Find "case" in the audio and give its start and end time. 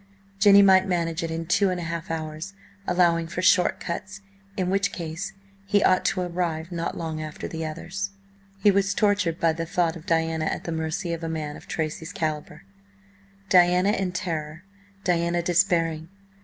4.91-5.31